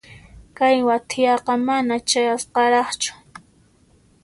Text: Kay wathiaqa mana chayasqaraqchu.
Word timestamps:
Kay 0.57 0.77
wathiaqa 0.87 1.53
mana 1.67 1.95
chayasqaraqchu. 2.09 3.11